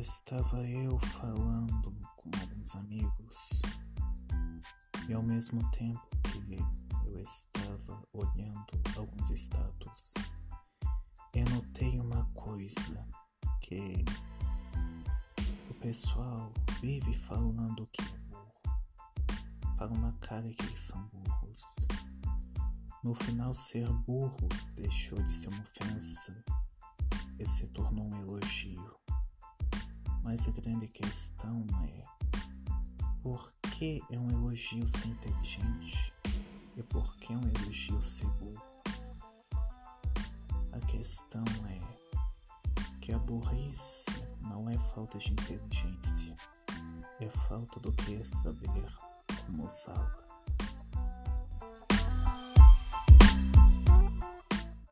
[0.00, 3.62] estava eu falando com alguns amigos
[5.08, 6.58] e ao mesmo tempo que
[7.06, 8.66] eu estava olhando
[8.96, 10.14] alguns status,
[11.32, 13.08] eu notei uma coisa
[13.60, 14.04] que
[15.70, 18.52] o pessoal vive falando que é burro,
[19.78, 21.86] falam na cara que eles são burros.
[23.04, 26.44] No final, ser burro deixou de ser uma ofensa
[27.38, 28.33] e se tornou um elogio.
[30.36, 32.02] Mas a grande questão é
[33.22, 36.12] por que é um elogio ser inteligente
[36.76, 38.60] e por que é um elogio ser burro?
[40.72, 41.80] A questão é
[43.00, 46.34] que a burrice não é falta de inteligência,
[47.20, 48.92] é falta do que é saber
[49.46, 50.23] como usá-la.